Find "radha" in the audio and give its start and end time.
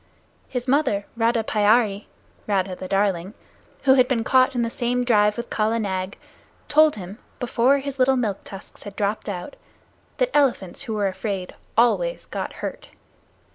1.15-1.43, 2.47-2.75